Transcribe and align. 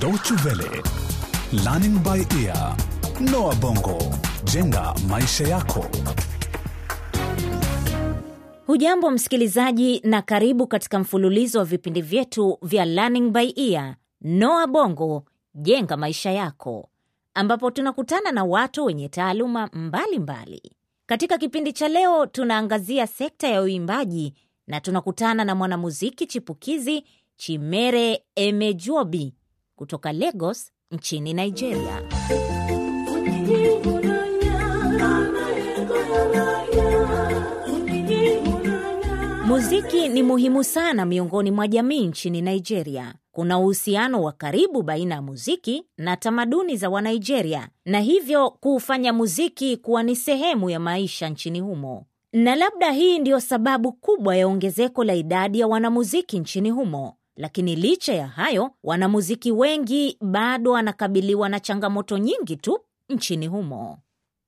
Deutsche 0.00 0.34
Welle, 0.44 0.82
Learning 1.64 1.98
by 2.02 2.24
Ear, 2.44 2.74
Noah 3.20 3.54
Bongo, 3.56 3.98
jenga 4.44 4.94
maisha 5.08 5.48
yako. 5.48 5.86
Hujambo 8.66 9.10
msikilizaji, 9.10 10.00
na 10.04 10.22
karibu 10.22 10.66
katika 10.66 10.98
mfululizo 10.98 11.58
wa 11.58 11.64
vipindi 11.64 12.02
vyetu 12.02 12.58
vya 12.62 12.84
Learning 12.84 13.30
by 13.30 13.52
Ear, 13.56 13.96
Noah 14.20 14.66
Bongo, 14.66 15.24
jenga 15.54 15.96
maisha 15.96 16.30
yako, 16.30 16.88
ambapo 17.34 17.70
tunakutana 17.70 18.32
na 18.32 18.44
watu 18.44 18.84
wenye 18.84 19.08
taaluma 19.08 19.66
mbalimbali. 19.72 20.18
Mbali. 20.18 20.62
Katika 21.06 21.38
kipindi 21.38 21.72
cha 21.72 21.88
leo 21.88 22.26
tunaangazia 22.26 23.06
sekta 23.06 23.48
ya 23.48 23.62
uimbaji 23.62 24.34
na 24.66 24.80
tunakutana 24.80 25.44
na 25.44 25.54
mwanamuziki 25.54 26.26
chipukizi 26.26 27.04
Chimere 27.36 28.22
Emejuobi 28.34 29.34
kutoka 29.80 30.12
Lagos 30.12 30.72
nchini 30.90 31.32
Nigeria. 31.34 32.02
Muziki 39.46 40.08
ni 40.08 40.22
muhimu 40.22 40.64
sana 40.64 41.06
miongoni 41.06 41.50
mwa 41.50 41.68
jamii 41.68 42.06
nchini 42.06 42.42
Nigeria. 42.42 43.14
Kuna 43.32 43.58
uhusiano 43.58 44.22
wa 44.22 44.32
karibu 44.32 44.82
baina 44.82 45.14
ya 45.14 45.22
muziki 45.22 45.84
na 45.98 46.16
tamaduni 46.16 46.76
za 46.76 46.90
Wanigeria, 46.90 47.68
na 47.84 48.00
hivyo 48.00 48.50
kuufanya 48.50 49.12
muziki 49.12 49.76
kuwa 49.76 50.02
ni 50.02 50.16
sehemu 50.16 50.70
ya 50.70 50.80
maisha 50.80 51.28
nchini 51.28 51.60
humo. 51.60 52.06
Na 52.32 52.56
labda 52.56 52.90
hii 52.92 53.18
ndiyo 53.18 53.40
sababu 53.40 53.92
kubwa 53.92 54.36
ya 54.36 54.46
ongezeko 54.46 55.04
la 55.04 55.14
idadi 55.14 55.60
ya 55.60 55.66
wanamuziki 55.66 56.38
nchini 56.40 56.70
humo. 56.70 57.14
Lakini 57.36 57.76
licha 57.76 58.14
ya 58.14 58.26
hayo, 58.28 58.70
wanamuziki 58.84 59.52
wengi 59.52 60.16
bado 60.20 60.70
wanakabiliwa 60.70 61.48
na 61.48 61.60
changamoto 61.60 62.18
nyingi 62.18 62.56
tu 62.56 62.78
nchini 63.08 63.46
humo. 63.46 63.98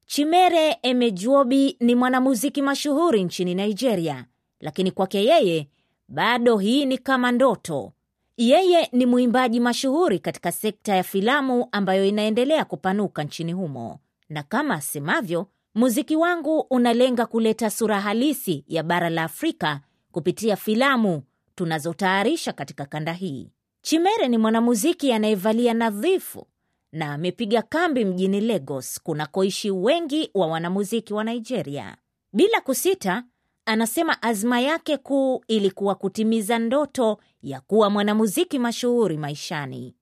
Chimere 0.06 0.77
Emejuobi 0.83 1.77
ni 1.81 1.95
mwanamuziki 1.95 2.62
mashuhuri 2.62 3.25
nchini 3.25 3.55
Nigeria, 3.55 4.25
lakini 4.61 4.91
kwake 4.91 5.25
yeye 5.25 5.69
bado 6.09 6.59
hii 6.59 6.84
ni 6.87 6.98
kama 6.98 7.33
ndoto. 7.33 7.93
Yeye 8.37 8.89
ni 8.93 9.06
mwimbaji 9.06 9.61
mashuhuri 9.61 10.19
katika 10.19 10.53
sekta 10.53 10.97
ya 10.97 11.03
filamu 11.03 11.69
ambayo 11.73 12.05
inaendelea 12.05 12.65
kupanuka 12.65 13.25
nchini 13.25 13.53
humo, 13.53 13.99
na 14.28 14.43
kama 14.43 14.75
asemavyo, 14.75 15.47
muziki 15.75 16.17
wangu 16.17 16.61
unalenga 16.61 17.27
kuleta 17.27 17.71
sura 17.71 18.01
halisi 18.01 18.65
ya 18.69 18.83
bara 18.83 19.11
la 19.11 19.23
Afrika 19.25 19.81
kupitia 20.12 20.56
filamu 20.56 21.23
tunazotayarisha 21.67 22.53
katika 22.53 22.87
kanda 22.87 23.13
hii. 23.13 23.51
Chimere 23.83 24.29
ni 24.29 24.39
mwanamuziki 24.39 25.13
anayevalia 25.13 25.75
nadhifu 25.75 26.47
na 26.93 27.13
amepiga 27.15 27.63
kambi 27.63 28.05
mjini 28.05 28.41
Lagos 28.41 29.01
kunakoishi 29.03 29.71
wengi 29.71 30.31
wa 30.35 30.47
wanamuziki 30.47 31.15
wa 31.15 31.25
Nigeria. 31.25 31.97
Bila 32.33 32.61
kusita, 32.61 33.25
anasema 33.67 34.23
azma 34.23 34.61
yake 34.61 34.97
kuu 34.97 35.45
ilikuwa 35.49 35.95
kutimiza 35.95 36.59
ndoto 36.59 37.19
ya 37.43 37.61
kuwa 37.61 37.91
mwanamuziki 37.91 38.59
mashuhuri 38.59 39.17
maishani. 39.17 39.95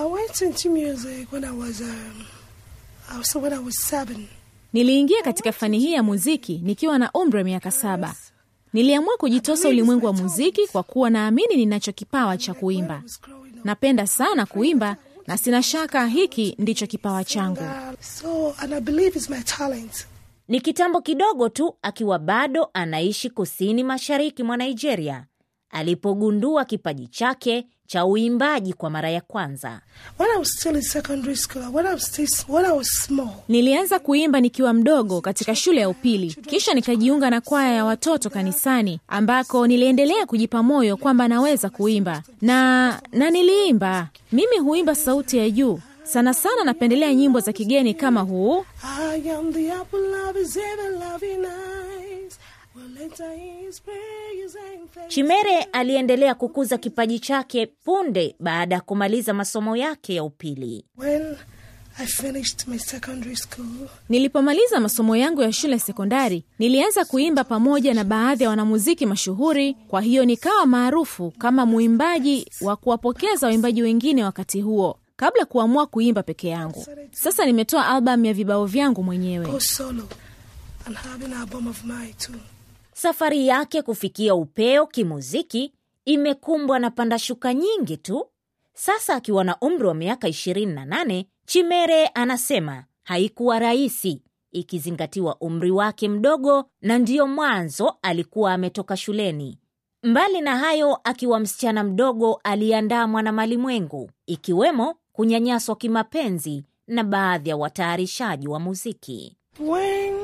Um, 0.00 0.14
I 3.10 3.16
was, 3.18 3.34
when 3.36 3.52
I 3.52 3.58
was 3.58 3.76
seven. 3.76 4.26
Niliingia 4.72 5.22
katika 5.22 5.52
fani 5.52 5.78
hii 5.78 5.92
ya 5.92 6.02
muziki 6.02 6.58
nikiwa 6.64 6.98
na 6.98 7.12
umri 7.12 7.38
wa 7.38 7.44
miaka 7.44 7.70
saba. 7.70 8.14
Niliamua 8.72 9.16
kujitosa 9.16 9.68
ulimwengu 9.68 10.06
wa 10.06 10.12
muziki 10.12 10.66
kwa 10.66 10.82
kuwa 10.82 11.10
naamini 11.10 11.56
ninacho 11.56 11.92
kipawa 11.92 12.36
cha 12.36 12.54
kuimba. 12.54 13.02
Napenda 13.64 14.06
sana 14.06 14.46
kuimba 14.46 14.96
na 15.26 15.38
sina 15.38 15.62
shaka 15.62 16.06
hiki 16.06 16.54
ndicho 16.58 16.86
kipawa 16.86 17.24
changu. 17.24 17.62
So, 18.00 18.54
and 18.58 18.74
I 18.74 18.80
believe 18.80 19.16
it's 19.18 19.30
my 19.30 19.42
talent. 19.42 20.06
Ni 20.48 20.60
kitambo 20.60 21.00
kidogo 21.00 21.48
tu 21.48 21.74
akiwa 21.82 22.18
bado 22.18 22.70
anaishi 22.74 23.30
kusini 23.30 23.84
mashariki 23.84 24.42
mwa 24.42 24.56
Nigeria 24.56 25.26
alipogundua 25.70 26.64
kipaji 26.64 27.06
chake 27.08 27.66
cha 27.88 28.04
uimbaji 28.06 28.72
kwa 28.72 28.90
mara 28.90 29.10
ya 29.10 29.20
kwanza. 29.20 29.80
When 30.18 30.30
I 30.30 30.38
was 30.38 30.48
still 30.52 30.76
in 30.76 30.82
secondary 30.82 31.36
school, 31.36 31.62
when 31.72 31.86
I 31.86 31.92
was 31.94 32.02
still, 32.06 32.26
when 32.48 32.64
I 32.66 32.72
was 32.72 32.88
small, 32.88 33.28
Nilianza 33.48 33.98
kuimba 33.98 34.40
nikiwa 34.40 34.72
mdogo 34.72 35.20
katika 35.20 35.54
shule 35.54 35.80
ya 35.80 35.88
upili, 35.88 36.34
kisha 36.46 36.74
nikajiunga 36.74 37.30
na 37.30 37.40
kwaya 37.40 37.74
ya 37.74 37.84
watoto 37.84 38.30
kanisani, 38.30 39.00
ambako 39.08 39.66
niliendelea 39.66 40.26
kujipa 40.26 40.62
moyo 40.62 40.96
kwamba 40.96 41.28
naweza 41.28 41.70
kuimba. 41.70 42.22
Na 42.42 43.00
na 43.12 43.30
niliimba. 43.30 44.08
Mimi 44.32 44.56
huimba 44.58 44.94
sauti 44.94 45.38
ya 45.38 45.50
juu. 45.50 45.80
Sana 46.02 46.34
sana, 46.34 46.64
napendelea 46.64 47.14
nyimbo 47.14 47.40
za 47.40 47.52
kigeni 47.52 47.94
kama 47.94 48.20
huu. 48.20 48.64
I 48.84 49.30
am 49.30 49.52
the 49.52 49.72
apple 49.72 50.14
of 50.30 50.36
his 50.36 50.56
Chimere 55.08 55.62
aliendelea 55.72 56.34
kukuza 56.34 56.78
kipaji 56.78 57.18
chake 57.18 57.66
punde 57.66 58.36
baada 58.40 58.74
ya 58.74 58.80
kumaliza 58.80 59.34
masomo 59.34 59.76
yake 59.76 60.14
ya 60.14 60.24
upili. 60.24 60.84
When 60.98 61.36
I 61.98 62.06
finished 62.06 62.68
my 62.68 62.78
secondary 62.78 63.36
school, 63.36 63.66
Nilipomaliza 64.08 64.80
masomo 64.80 65.16
yangu 65.16 65.42
ya 65.42 65.52
shule 65.52 65.78
sekondari, 65.78 66.44
nilianza 66.58 67.04
kuimba 67.04 67.44
pamoja 67.44 67.94
na 67.94 68.04
baadhi 68.04 68.44
ya 68.44 68.50
wanamuziki 68.50 69.06
mashuhuri. 69.06 69.74
Kwa 69.88 70.00
hiyo 70.00 70.24
nikawa 70.24 70.66
maarufu 70.66 71.30
kama 71.38 71.66
mwimbaji 71.66 72.50
wa 72.60 72.76
kuwapokeza 72.76 73.46
waimbaji 73.46 73.82
wengine 73.82 74.24
wakati 74.24 74.60
huo, 74.60 74.98
kabla 75.16 75.44
kuamua 75.44 75.86
kuimba 75.86 76.22
peke 76.22 76.48
yangu. 76.48 76.86
Sasa 77.12 77.46
nimetoa 77.46 77.86
albamu 77.88 78.24
ya 78.24 78.34
vibao 78.34 78.66
vyangu 78.66 79.02
mwenyewe. 79.02 79.46
Safari 83.02 83.46
yake 83.46 83.82
kufikia 83.82 84.34
upeo 84.34 84.86
kimuziki 84.86 85.72
imekumbwa 86.04 86.78
na 86.78 86.90
pandashuka 86.90 87.54
nyingi 87.54 87.96
tu. 87.96 88.26
Sasa 88.74 89.14
akiwa 89.14 89.44
na 89.44 89.56
umri 89.60 89.86
wa 89.86 89.94
miaka 89.94 90.28
28, 90.28 91.24
Chimere 91.46 92.06
anasema 92.06 92.84
haikuwa 93.02 93.58
rahisi 93.58 94.22
ikizingatiwa 94.52 95.36
umri 95.40 95.70
wake 95.70 96.08
mdogo 96.08 96.64
na 96.80 96.98
ndiyo 96.98 97.26
mwanzo 97.26 97.96
alikuwa 98.02 98.52
ametoka 98.52 98.96
shuleni. 98.96 99.58
Mbali 100.02 100.40
na 100.40 100.56
hayo, 100.58 101.00
akiwa 101.04 101.40
msichana 101.40 101.84
mdogo 101.84 102.40
aliandamwa 102.44 103.22
na 103.22 103.32
malimwengu, 103.32 104.10
ikiwemo 104.26 104.94
kunyanyaswa 105.12 105.76
kimapenzi 105.76 106.64
na 106.86 107.04
baadhi 107.04 107.50
ya 107.50 107.56
watayarishaji 107.56 108.48
wa 108.48 108.60
muziki. 108.60 109.36
When 109.60 110.14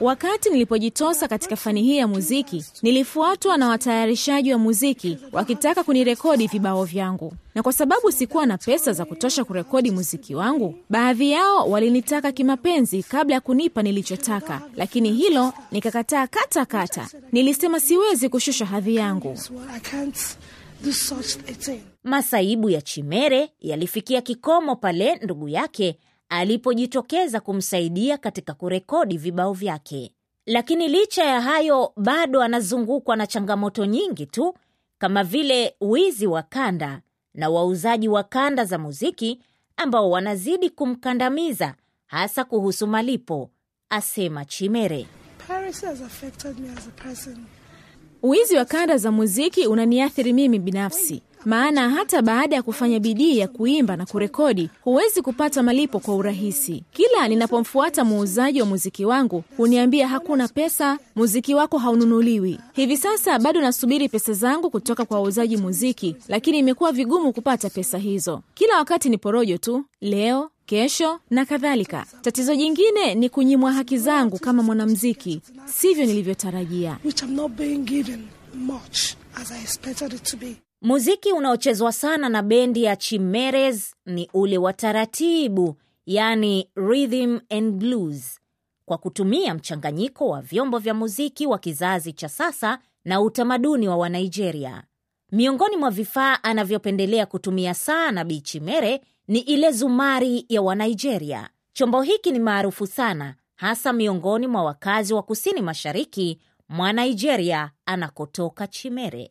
Wakati 0.00 0.50
nilipojitosa 0.50 1.28
katika 1.28 1.56
fani 1.56 1.82
hii 1.82 1.96
ya 1.96 2.08
muziki, 2.08 2.64
nilifuatwa 2.82 3.56
na 3.56 3.68
watayarishaji 3.68 4.52
wa 4.52 4.58
muziki 4.58 5.18
wakitaka 5.32 5.84
kunirekodi 5.84 6.46
vibao 6.46 6.84
vyangu, 6.84 7.32
na 7.54 7.62
kwa 7.62 7.72
sababu 7.72 8.12
sikuwa 8.12 8.46
na 8.46 8.58
pesa 8.58 8.92
za 8.92 9.04
kutosha 9.04 9.44
kurekodi 9.44 9.90
muziki 9.90 10.34
wangu, 10.34 10.74
baadhi 10.90 11.30
yao 11.30 11.70
walinitaka 11.70 12.32
kimapenzi 12.32 13.02
kabla 13.02 13.34
ya 13.34 13.40
kunipa 13.40 13.82
nilichotaka, 13.82 14.62
lakini 14.76 15.12
hilo 15.12 15.52
nikakataa 15.72 16.26
kata 16.26 16.64
kata. 16.66 17.08
Nilisema 17.32 17.80
siwezi 17.80 18.28
kushusha 18.28 18.66
hadhi 18.66 18.94
yangu. 18.96 19.38
Masaibu 22.04 22.70
ya 22.70 22.80
Chimere 22.82 23.48
yalifikia 23.60 24.20
kikomo 24.20 24.76
pale 24.76 25.14
ndugu 25.22 25.48
yake 25.48 25.98
alipojitokeza 26.30 27.40
kumsaidia 27.40 28.18
katika 28.18 28.54
kurekodi 28.54 29.18
vibao 29.18 29.52
vyake. 29.52 30.12
Lakini 30.46 30.88
licha 30.88 31.24
ya 31.24 31.40
hayo, 31.40 31.92
bado 31.96 32.42
anazungukwa 32.42 33.16
na 33.16 33.26
changamoto 33.26 33.86
nyingi 33.86 34.26
tu 34.26 34.54
kama 34.98 35.24
vile 35.24 35.74
wizi 35.80 36.26
wa 36.26 36.42
kanda 36.42 37.00
na 37.34 37.50
wauzaji 37.50 38.08
wa 38.08 38.22
kanda 38.22 38.64
za 38.64 38.78
muziki 38.78 39.40
ambao 39.76 40.10
wanazidi 40.10 40.70
kumkandamiza 40.70 41.74
hasa 42.06 42.44
kuhusu 42.44 42.86
malipo, 42.86 43.50
asema 43.88 44.44
Chimere. 44.44 45.06
Paris 45.48 45.82
has 45.84 46.02
affected 46.02 46.58
me 46.58 46.68
as 46.78 46.86
a 46.88 47.02
person. 47.02 47.36
Wizi 48.22 48.56
wa 48.56 48.64
kanda 48.64 48.96
za 48.98 49.10
muziki 49.12 49.66
unaniathiri 49.66 50.32
mimi 50.32 50.58
binafsi, 50.58 51.22
maana 51.44 51.90
hata 51.90 52.22
baada 52.22 52.56
ya 52.56 52.62
kufanya 52.62 53.00
bidii 53.00 53.38
ya 53.38 53.48
kuimba 53.48 53.96
na 53.96 54.06
kurekodi, 54.06 54.70
huwezi 54.82 55.22
kupata 55.22 55.62
malipo 55.62 55.98
kwa 56.00 56.14
urahisi. 56.16 56.82
Kila 56.92 57.28
ninapomfuata 57.28 58.04
muuzaji 58.04 58.60
wa 58.60 58.66
muziki 58.66 59.04
wangu, 59.04 59.44
huniambia 59.56 60.08
hakuna 60.08 60.48
pesa, 60.48 60.98
muziki 61.16 61.54
wako 61.54 61.78
haununuliwi. 61.78 62.58
Hivi 62.72 62.96
sasa 62.96 63.38
bado 63.38 63.60
nasubiri 63.60 64.08
pesa 64.08 64.32
zangu 64.32 64.70
kutoka 64.70 65.04
kwa 65.04 65.16
wauzaji 65.20 65.56
muziki, 65.56 66.16
lakini 66.28 66.58
imekuwa 66.58 66.92
vigumu 66.92 67.32
kupata 67.32 67.70
pesa 67.70 67.98
hizo. 67.98 68.42
Kila 68.54 68.76
wakati 68.78 69.08
ni 69.08 69.18
porojo 69.18 69.58
tu, 69.58 69.84
leo 70.00 70.50
kesho 70.66 71.20
na 71.30 71.44
kadhalika. 71.46 72.06
Tatizo 72.22 72.56
jingine 72.56 73.14
ni 73.14 73.28
kunyimwa 73.28 73.72
haki 73.72 73.98
zangu 73.98 74.38
kama 74.38 74.62
mwanamuziki, 74.62 75.40
sivyo 75.66 76.06
nilivyotarajia. 76.06 76.98
Muziki 80.82 81.32
unaochezwa 81.32 81.92
sana 81.92 82.28
na 82.28 82.42
bendi 82.42 82.82
ya 82.82 82.96
Chimeres 82.96 83.94
ni 84.06 84.30
ule 84.34 84.58
wa 84.58 84.72
taratibu, 84.72 85.76
yani 86.06 86.68
rhythm 86.76 87.38
and 87.50 87.74
blues, 87.74 88.40
kwa 88.84 88.98
kutumia 88.98 89.54
mchanganyiko 89.54 90.28
wa 90.28 90.40
vyombo 90.42 90.78
vya 90.78 90.94
muziki 90.94 91.46
wa 91.46 91.58
kizazi 91.58 92.12
cha 92.12 92.28
sasa 92.28 92.78
na 93.04 93.20
utamaduni 93.20 93.88
wa 93.88 93.96
Wanigeria. 93.96 94.82
Miongoni 95.32 95.76
mwa 95.76 95.90
vifaa 95.90 96.38
anavyopendelea 96.42 97.26
kutumia 97.26 97.74
sana 97.74 98.24
Bi 98.24 98.40
Chimere 98.40 99.00
ni 99.28 99.38
ile 99.38 99.72
zumari 99.72 100.46
ya 100.48 100.62
Wanigeria. 100.62 101.48
Chombo 101.72 102.02
hiki 102.02 102.30
ni 102.32 102.38
maarufu 102.38 102.86
sana 102.86 103.34
hasa 103.54 103.92
miongoni 103.92 104.46
mwa 104.46 104.64
wakazi 104.64 105.14
wa 105.14 105.22
kusini 105.22 105.62
mashariki 105.62 106.38
mwa 106.68 106.92
Nigeria 106.92 107.70
anakotoka 107.86 108.66
Chimere. 108.66 109.30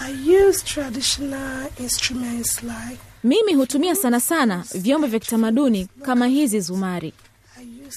I 0.00 0.10
use 0.48 0.62
traditional 0.64 1.66
instruments 1.80 2.62
like 2.62 2.98
Mimi 3.24 3.54
hutumia 3.54 3.94
sana 3.94 4.20
sana 4.20 4.64
vyombo 4.74 5.06
vya 5.06 5.18
kitamaduni 5.18 5.88
kama 6.02 6.26
hizi 6.26 6.60
zumari. 6.60 7.12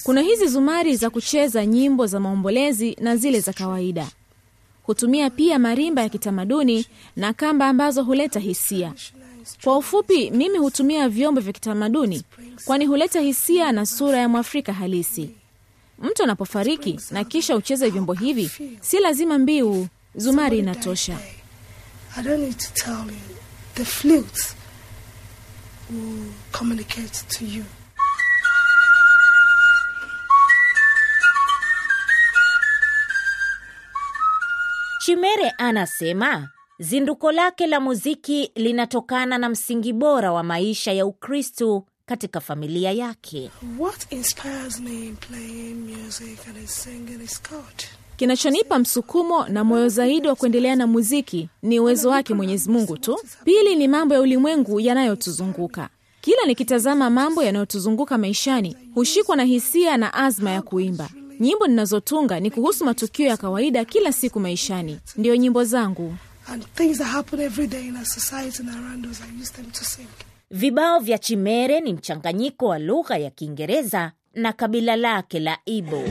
Kuna 0.02 0.20
hizi 0.20 0.46
zumari 0.46 0.96
za 0.96 1.10
kucheza 1.10 1.66
nyimbo 1.66 2.06
za 2.06 2.20
maombolezi 2.20 2.96
na 3.00 3.16
zile 3.16 3.40
za 3.40 3.52
kawaida. 3.52 4.08
Hutumia 4.82 5.30
pia 5.30 5.58
marimba 5.58 6.02
ya 6.02 6.08
kitamaduni 6.08 6.86
na 7.16 7.32
kamba 7.32 7.66
ambazo 7.68 8.02
huleta 8.04 8.40
hisia. 8.40 8.92
Kwa 9.64 9.76
ufupi, 9.76 10.30
mimi 10.30 10.58
hutumia 10.58 11.08
vyombo 11.08 11.40
vya 11.40 11.52
kitamaduni 11.52 12.22
kwani 12.64 12.86
huleta 12.86 13.20
hisia 13.20 13.72
na 13.72 13.86
sura 13.86 14.18
ya 14.18 14.28
Mwafrika 14.28 14.72
halisi. 14.72 15.30
Mtu 15.98 16.22
anapofariki 16.22 17.00
na 17.10 17.24
kisha 17.24 17.56
ucheze 17.56 17.90
vyombo 17.90 18.12
hivi, 18.12 18.50
si 18.80 18.98
lazima 19.00 19.38
mbiu, 19.38 19.86
zumari 20.14 20.58
inatosha. 20.58 21.18
I 22.16 22.22
don't 22.22 22.40
need 22.40 22.58
to 22.58 22.74
tell 22.74 23.06
you. 23.10 23.36
The 23.74 23.84
flute 23.84 24.54
will 25.90 26.32
communicate 26.52 27.12
to 27.30 27.44
you. 27.46 27.64
Chimere 35.00 35.52
anasema 35.58 36.48
zinduko 36.78 37.32
lake 37.32 37.66
la 37.66 37.80
muziki 37.80 38.50
linatokana 38.54 39.38
na 39.38 39.48
msingi 39.48 39.92
bora 39.92 40.32
wa 40.32 40.42
maisha 40.42 40.92
ya 40.92 41.06
Ukristu 41.06 41.86
katika 42.06 42.40
familia 42.40 42.92
yake. 42.92 43.50
What 43.78 44.12
inspires 44.12 44.80
me 44.80 44.90
in 45.06 45.16
playing 45.16 45.74
music 45.74 46.38
and 46.48 46.56
in 46.56 46.66
singing 46.66 47.20
is 47.24 47.42
God. 47.50 47.84
Kinachonipa 48.22 48.78
msukumo 48.78 49.48
na 49.48 49.64
moyo 49.64 49.88
zaidi 49.88 50.28
wa 50.28 50.34
kuendelea 50.36 50.76
na 50.76 50.86
muziki 50.86 51.48
ni 51.62 51.80
uwezo 51.80 52.08
wake 52.08 52.34
Mwenyezi 52.34 52.70
Mungu 52.70 52.96
tu. 52.98 53.18
Pili 53.44 53.76
ni 53.76 53.88
mambo 53.88 54.14
ya 54.14 54.20
ulimwengu 54.20 54.80
yanayotuzunguka. 54.80 55.88
Kila 56.20 56.44
nikitazama 56.46 57.10
mambo 57.10 57.42
yanayotuzunguka 57.42 58.18
maishani, 58.18 58.76
hushikwa 58.94 59.36
na 59.36 59.44
hisia 59.44 59.96
na 59.96 60.14
azma 60.14 60.50
ya 60.50 60.62
kuimba. 60.62 61.08
Nyimbo 61.40 61.66
ninazotunga 61.66 62.40
ni 62.40 62.50
kuhusu 62.50 62.84
matukio 62.84 63.26
ya 63.26 63.36
kawaida 63.36 63.84
kila 63.84 64.12
siku 64.12 64.40
maishani, 64.40 64.98
ndiyo 65.16 65.36
nyimbo 65.36 65.64
zangu. 65.64 66.14
And 66.46 66.64
things 66.74 66.98
that 66.98 67.06
happen 67.08 67.40
every 67.40 67.66
day 67.66 67.86
in 67.88 67.96
our 67.96 68.06
society 68.06 68.62
and 68.62 68.68
around 68.70 69.06
us, 69.06 69.20
I 69.20 69.42
use 69.42 69.52
them 69.52 69.70
to 69.70 69.84
sing. 69.84 70.06
Vibao 70.50 70.98
vya 71.00 71.18
Chimere 71.18 71.80
ni 71.80 71.92
mchanganyiko 71.92 72.66
wa 72.66 72.78
lugha 72.78 73.18
ya 73.18 73.30
Kiingereza 73.30 74.12
na 74.34 74.52
kabila 74.52 74.96
lake 74.96 75.40
la 75.40 75.58
Ibo. 75.64 76.02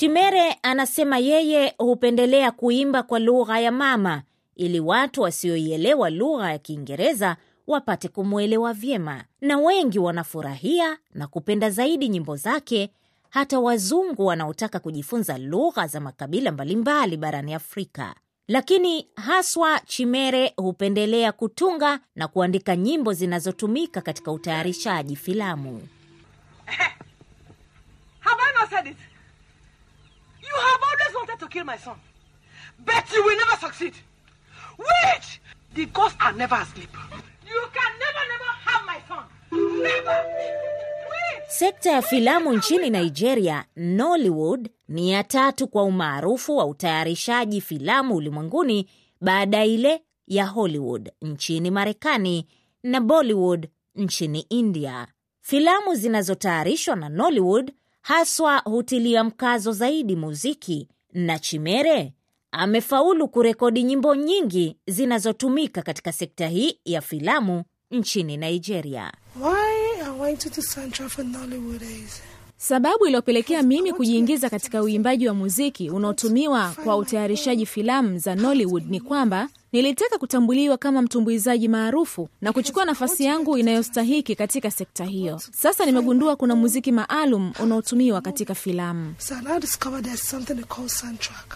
Chimere 0.00 0.52
anasema 0.62 1.18
yeye 1.18 1.74
hupendelea 1.78 2.50
kuimba 2.50 3.02
kwa 3.02 3.18
lugha 3.18 3.60
ya 3.60 3.72
mama 3.72 4.22
ili 4.56 4.80
watu 4.80 5.22
wasioielewa 5.22 6.10
lugha 6.10 6.52
ya 6.52 6.58
Kiingereza 6.58 7.36
wapate 7.66 8.08
kumwelewa 8.08 8.72
vyema, 8.72 9.24
na 9.40 9.58
wengi 9.58 9.98
wanafurahia 9.98 10.98
na 11.14 11.26
kupenda 11.26 11.70
zaidi 11.70 12.08
nyimbo 12.08 12.36
zake, 12.36 12.90
hata 13.30 13.60
wazungu 13.60 14.26
wanaotaka 14.26 14.78
kujifunza 14.78 15.38
lugha 15.38 15.86
za 15.86 16.00
makabila 16.00 16.52
mbalimbali 16.52 17.16
barani 17.16 17.54
Afrika. 17.54 18.14
Lakini 18.48 19.06
haswa 19.16 19.80
Chimere 19.86 20.52
hupendelea 20.56 21.32
kutunga 21.32 22.00
na 22.16 22.28
kuandika 22.28 22.76
nyimbo 22.76 23.12
zinazotumika 23.12 24.00
katika 24.00 24.32
utayarishaji 24.32 25.16
filamu. 25.16 25.88
Have 28.20 28.40
I 28.42 28.60
not 28.60 28.70
said 28.70 28.86
it? 28.86 28.96
You 30.50 30.56
have 30.68 30.80
always 30.88 31.14
wanted 31.14 31.38
to 31.40 31.48
kill 31.48 31.64
my 31.64 31.76
son. 31.78 31.96
But 32.84 33.04
you 33.14 33.22
will 33.24 33.36
never 33.38 33.56
succeed. 33.66 33.94
Witch! 34.78 35.40
The 35.74 35.86
ghosts 35.86 36.16
are 36.20 36.32
never 36.32 36.56
asleep. 36.56 36.90
You 37.46 37.62
can 37.76 37.92
never, 38.04 38.22
never 38.32 38.50
have 38.66 38.86
my 38.86 38.98
son. 39.08 39.24
Never! 39.82 40.24
Sekta 41.48 41.90
ya 41.90 42.02
filamu 42.02 42.52
nchini 42.52 42.90
Nigeria, 42.90 43.64
Nollywood, 43.76 44.68
ni 44.88 45.10
ya 45.12 45.24
tatu 45.24 45.68
kwa 45.68 45.82
umaarufu 45.84 46.56
wa 46.56 46.66
utayarishaji 46.66 47.60
filamu 47.60 48.16
ulimwenguni 48.16 48.88
baada 49.20 49.56
ya 49.56 49.64
ile 49.64 50.02
ya 50.26 50.46
Hollywood 50.46 51.10
nchini 51.22 51.70
Marekani 51.70 52.46
na 52.82 53.00
Bollywood 53.00 53.68
nchini 53.94 54.40
India. 54.40 55.06
Filamu 55.40 55.94
zinazotayarishwa 55.94 56.96
na 56.96 57.08
Nollywood 57.08 57.72
haswa 58.02 58.58
hutilia 58.58 59.24
mkazo 59.24 59.72
zaidi 59.72 60.16
muziki, 60.16 60.88
na 61.12 61.38
Chimere 61.38 62.12
amefaulu 62.52 63.28
kurekodi 63.28 63.82
nyimbo 63.82 64.14
nyingi 64.14 64.76
zinazotumika 64.86 65.82
katika 65.82 66.12
sekta 66.12 66.48
hii 66.48 66.80
ya 66.84 67.00
filamu 67.00 67.64
nchini 67.90 68.36
Nigeria. 68.36 69.12
Why 69.42 69.80
Sababu 72.62 73.06
iliyopelekea 73.06 73.62
mimi 73.62 73.92
kujiingiza 73.92 74.50
katika 74.50 74.82
uimbaji 74.82 75.28
wa 75.28 75.34
muziki 75.34 75.90
unaotumiwa 75.90 76.72
kwa 76.84 76.96
utayarishaji 76.96 77.66
filamu 77.66 78.18
za 78.18 78.34
Nollywood 78.34 78.90
ni 78.90 79.00
kwamba 79.00 79.48
nilitaka 79.72 80.18
kutambuliwa 80.18 80.78
kama 80.78 81.02
mtumbuizaji 81.02 81.68
maarufu 81.68 82.28
na 82.40 82.52
kuchukua 82.52 82.84
nafasi 82.84 83.24
yangu 83.24 83.58
inayostahiki 83.58 84.34
katika 84.34 84.70
sekta 84.70 85.04
hiyo. 85.04 85.38
Sasa 85.52 85.86
nimegundua 85.86 86.36
kuna 86.36 86.56
muziki 86.56 86.92
maalum 86.92 87.52
unaotumiwa 87.62 88.20
katika 88.20 88.54
filamu. 88.54 89.14